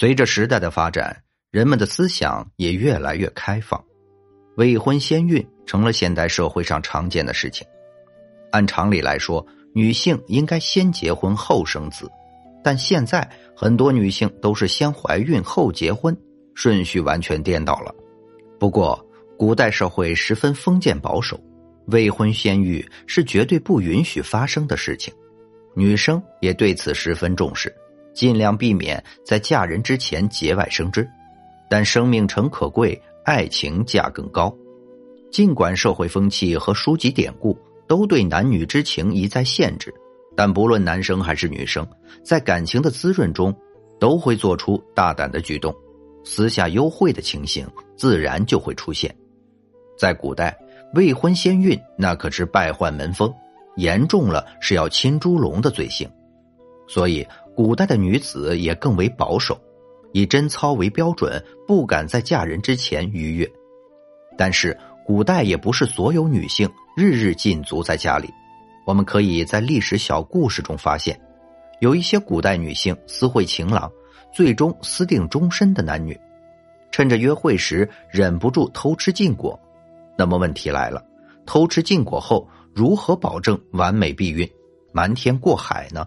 [0.00, 3.84] 随着时代的发展，人们的思想也越来越开放，
[4.56, 7.66] 未婚先孕成了现代社会上常见的事情。
[8.52, 12.08] 按常理来说，女性应该先结婚后生子，
[12.62, 16.16] 但现在很多女性都是先怀孕后结婚，
[16.54, 17.92] 顺序完全颠倒了。
[18.60, 19.04] 不过，
[19.36, 21.40] 古代社会十分封建保守，
[21.86, 25.12] 未婚先育是绝对不允许发生的事情，
[25.74, 27.74] 女生也对此十分重视。
[28.18, 31.08] 尽量避免在嫁人之前节外生枝，
[31.70, 34.52] 但生命诚可贵，爱情价更高。
[35.30, 39.94] 尽管社会风气和书籍典故都对男女之情一再限制，
[40.34, 41.86] 但不论男生还是女生，
[42.24, 43.56] 在感情的滋润中，
[44.00, 45.72] 都会做出大胆的举动，
[46.24, 47.64] 私下幽会的情形
[47.96, 49.14] 自然就会出现。
[49.96, 50.58] 在古代，
[50.92, 53.32] 未婚先孕那可是败坏门风，
[53.76, 56.10] 严重了是要亲猪笼的罪行，
[56.88, 57.24] 所以。
[57.58, 59.60] 古代的女子也更为保守，
[60.12, 63.50] 以贞操为标准，不敢在嫁人之前逾越。
[64.36, 68.32] 但是，古代也不是所有女性日日禁足在家里。
[68.86, 71.20] 我们可以在历史小故事中发现，
[71.80, 73.90] 有一些古代女性私会情郎，
[74.32, 76.16] 最终私定终身的男女，
[76.92, 79.58] 趁着约会时忍不住偷吃禁果。
[80.16, 81.04] 那么问题来了，
[81.44, 84.48] 偷吃禁果后如何保证完美避孕、
[84.92, 86.06] 瞒天过海呢？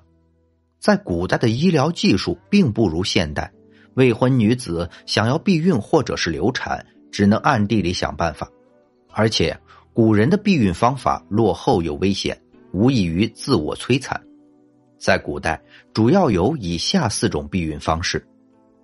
[0.82, 3.54] 在古代的医疗技术并不如现代，
[3.94, 8.50] 未婚女子想要避孕或者是流产，只能暗地里想办法。
[9.12, 9.56] 而且，
[9.94, 12.36] 古人的避孕方法落后又危险，
[12.74, 14.20] 无异于自我摧残。
[14.98, 15.62] 在古代，
[15.94, 18.26] 主要有以下四种避孕方式。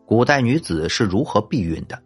[0.06, 2.00] 古代女子是如何避孕的？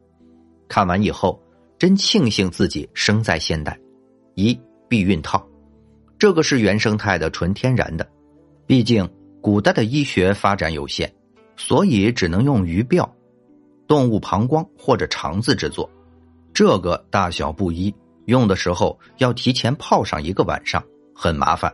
[0.70, 1.38] 看完以后，
[1.78, 3.78] 真庆幸自己生在现代。
[4.36, 5.46] 一、避孕套，
[6.18, 8.08] 这个是原生态的、纯天然的，
[8.66, 9.06] 毕竟。
[9.42, 11.12] 古代的医学发展有限，
[11.58, 13.10] 所以只能用鱼鳔、
[13.88, 15.90] 动物膀胱或者肠子制作。
[16.54, 17.94] 这个大小不一，
[18.26, 20.84] 用的时候要提前泡上一个晚上，
[21.16, 21.74] 很麻烦。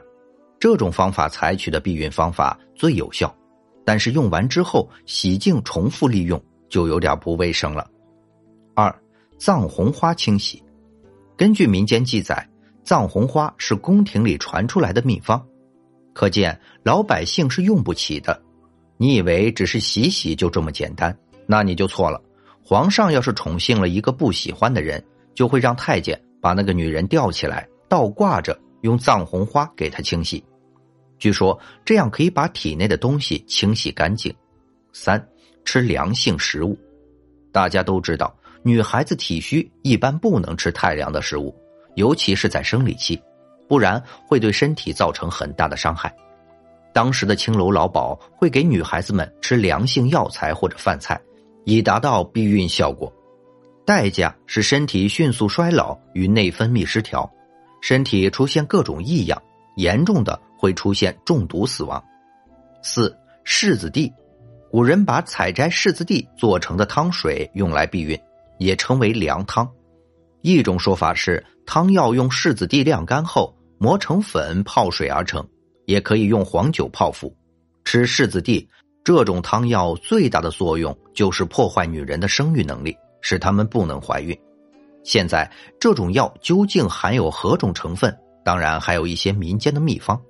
[0.59, 3.35] 这种方法采取的避孕方法最有效，
[3.83, 7.87] 但是用完之后洗净重复利用就有点不卫生了。
[8.75, 8.93] 二、
[9.37, 10.63] 藏红花清洗。
[11.35, 12.47] 根据民间记载，
[12.83, 15.45] 藏红花是宫廷里传出来的秘方。
[16.17, 18.41] 可见老百姓是用不起的。
[18.97, 21.15] 你以为只是洗洗就这么简单？
[21.45, 22.19] 那你就错了。
[22.65, 30.43] 皇上要是宠幸了一个不喜欢的人，就会让太监把那个女人吊起来，倒挂着用藏红花给她清洗。
[31.19, 34.33] 据说这样可以把体内的东西清洗干净。
[34.93, 35.23] 三
[35.65, 36.75] 吃凉性食物，
[37.51, 41.55] 大家都知道，女孩子体虚一般不能吃太凉的食物，
[41.93, 43.21] 尤其是在生理期。
[43.67, 46.13] 不然会对身体造成很大的伤害。
[46.93, 51.19] 当时的青楼老鸨会给女孩子们吃凉性药材或者饭菜，
[51.63, 53.11] 以达到避孕效果。
[53.85, 57.29] 代价是身体迅速衰老与内分泌失调，
[57.81, 59.41] 身体出现各种异样，
[59.75, 62.03] 严重的会出现中毒死亡。
[62.81, 64.11] 四柿子地，
[64.71, 68.19] 古人把采摘柿子地做成的汤水用来避孕，
[68.57, 69.69] 也称为凉汤。
[70.41, 73.53] 一种说法是汤药用柿子地晾干后。
[73.77, 75.47] 磨成粉泡水而成，
[75.85, 77.35] 也可以用黄酒泡服。
[77.83, 78.67] 吃柿子地
[79.03, 84.37] 这种汤药最大的作用就是破坏女人的生育能力，使她们不能怀孕。
[85.03, 85.49] 现在
[85.79, 88.13] 这种药究竟含有何种成分？
[88.43, 90.21] 当然还有一些民间的秘方。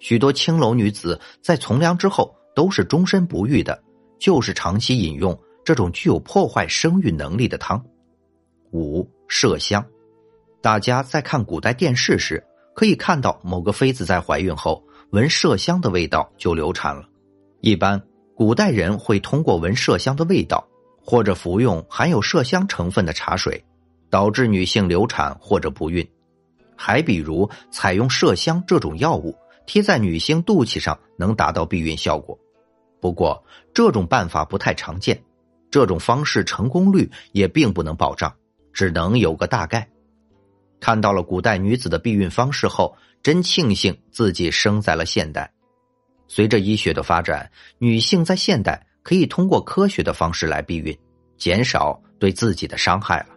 [0.00, 3.80] 许多青楼女子在从良之后都是终身不育的，
[4.18, 7.80] 就是长期饮用这种具有破坏生育能力的汤。
[8.72, 9.84] 五麝香，
[10.60, 12.44] 大家在看古代电视时。
[12.74, 17.08] 可以看到，某个妃子在怀孕后闻麝香的味道就流产了。
[17.60, 18.02] 一般
[18.34, 20.66] 古代人会通过闻麝香的味道，
[21.00, 23.64] 或者服用含有麝香成分的茶水，
[24.10, 26.06] 导致女性流产或者不孕。
[26.76, 29.34] 还比如采用麝香这种药物
[29.66, 32.36] 贴在女性肚脐上，能达到避孕效果。
[33.00, 33.42] 不过
[33.72, 35.22] 这种办法不太常见，
[35.70, 38.34] 这种方式成功率也并不能保障，
[38.72, 39.88] 只能有个大概。
[40.84, 45.50] 看到了古代女子的避孕方式后，真庆幸自己生在了现代。
[46.28, 50.94] 随着医学的发展，女性在现代可以通过科学的方式来避孕，
[51.38, 53.33] 减少对自己的伤害了。